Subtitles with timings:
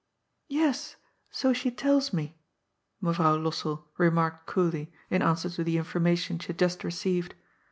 [0.47, 0.95] "Yes,
[1.29, 2.35] so she tells me,"
[3.03, 7.35] Mevrouw Lossell remarked coolly, in answer to the information she had just received.